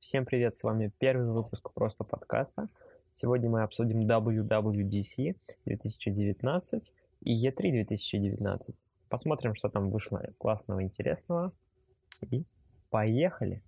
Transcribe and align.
Всем 0.00 0.24
привет, 0.24 0.56
с 0.56 0.62
вами 0.62 0.90
первый 0.98 1.30
выпуск 1.30 1.72
просто 1.74 2.04
подкаста. 2.04 2.68
Сегодня 3.12 3.50
мы 3.50 3.62
обсудим 3.62 4.06
WWDC 4.08 5.36
2019 5.66 6.92
и 7.20 7.46
E3 7.46 7.70
2019. 7.70 8.74
Посмотрим, 9.10 9.54
что 9.54 9.68
там 9.68 9.90
вышло 9.90 10.24
классного, 10.38 10.82
интересного. 10.82 11.52
И 12.30 12.44
поехали! 12.88 13.62